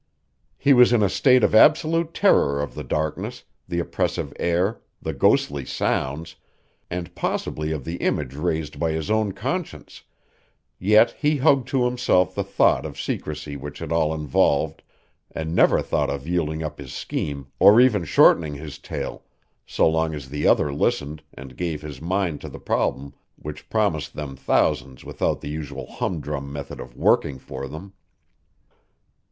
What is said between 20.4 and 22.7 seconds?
other listened and gave his mind to the